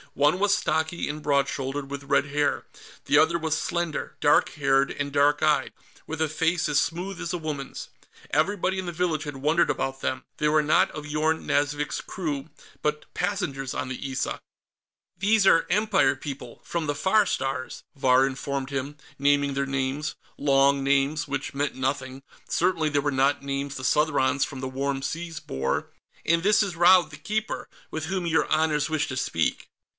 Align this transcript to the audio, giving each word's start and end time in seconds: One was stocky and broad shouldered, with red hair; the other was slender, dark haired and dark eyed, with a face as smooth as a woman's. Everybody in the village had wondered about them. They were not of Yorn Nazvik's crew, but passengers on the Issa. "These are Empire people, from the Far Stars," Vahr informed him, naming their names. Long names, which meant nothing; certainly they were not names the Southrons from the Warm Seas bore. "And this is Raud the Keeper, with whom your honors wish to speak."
One 0.13 0.39
was 0.39 0.53
stocky 0.53 1.07
and 1.07 1.21
broad 1.23 1.47
shouldered, 1.47 1.89
with 1.89 2.03
red 2.05 2.25
hair; 2.25 2.65
the 3.05 3.17
other 3.19 3.37
was 3.37 3.55
slender, 3.57 4.17
dark 4.19 4.49
haired 4.53 4.91
and 4.91 5.11
dark 5.13 5.41
eyed, 5.41 5.71
with 6.05 6.19
a 6.21 6.27
face 6.27 6.67
as 6.67 6.81
smooth 6.81 7.21
as 7.21 7.31
a 7.31 7.37
woman's. 7.37 7.89
Everybody 8.31 8.77
in 8.79 8.87
the 8.87 8.91
village 8.91 9.23
had 9.23 9.37
wondered 9.37 9.69
about 9.69 10.01
them. 10.01 10.23
They 10.35 10.49
were 10.49 10.63
not 10.63 10.91
of 10.91 11.05
Yorn 11.05 11.45
Nazvik's 11.45 12.01
crew, 12.01 12.49
but 12.81 13.05
passengers 13.13 13.73
on 13.75 13.87
the 13.87 14.11
Issa. 14.11 14.41
"These 15.17 15.45
are 15.47 15.65
Empire 15.69 16.15
people, 16.17 16.59
from 16.65 16.87
the 16.87 16.95
Far 16.95 17.25
Stars," 17.27 17.83
Vahr 17.95 18.25
informed 18.27 18.71
him, 18.71 18.97
naming 19.19 19.53
their 19.53 19.67
names. 19.67 20.15
Long 20.37 20.83
names, 20.83 21.25
which 21.27 21.53
meant 21.53 21.75
nothing; 21.75 22.23
certainly 22.49 22.89
they 22.89 22.99
were 22.99 23.11
not 23.11 23.43
names 23.43 23.75
the 23.75 23.83
Southrons 23.85 24.43
from 24.45 24.59
the 24.59 24.67
Warm 24.67 25.03
Seas 25.03 25.39
bore. 25.39 25.91
"And 26.25 26.43
this 26.43 26.61
is 26.63 26.75
Raud 26.75 27.11
the 27.11 27.17
Keeper, 27.17 27.69
with 27.91 28.05
whom 28.05 28.25
your 28.25 28.47
honors 28.47 28.89
wish 28.89 29.07
to 29.07 29.15
speak." 29.15 29.69